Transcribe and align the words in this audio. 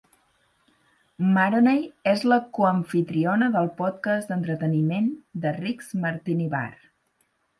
Maroney 1.35 1.83
és 2.13 2.23
la 2.31 2.39
coamfitriona 2.59 3.51
del 3.57 3.69
podcast 3.81 4.31
d'entreteniment 4.33 5.13
de 5.45 5.51
Rick's 5.59 5.93
Martini 6.07 6.49
Bar. 6.55 6.67